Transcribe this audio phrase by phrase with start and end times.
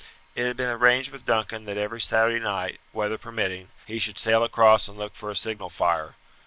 [0.33, 4.43] It had been arranged with Duncan that every Saturday night, weather permitting, he should sail
[4.43, 6.15] across and look for a signal fire.